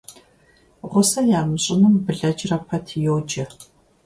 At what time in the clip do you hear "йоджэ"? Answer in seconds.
3.05-3.43